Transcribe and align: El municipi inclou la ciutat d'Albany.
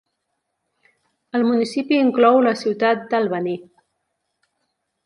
El 1.39 1.45
municipi 1.49 2.01
inclou 2.07 2.41
la 2.49 2.55
ciutat 2.63 3.07
d'Albany. 3.13 3.55